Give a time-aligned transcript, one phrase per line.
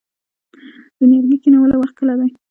[0.97, 2.29] د نیالګي کینولو وخت کله دی؟